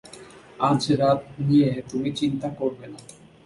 আজ 0.59 0.81
রাত 0.91 1.21
নিয়ে 1.39 1.69
তুমি 1.89 2.09
চিন্তা 2.11 2.49
করবে 2.59 2.85
না। 2.93 2.99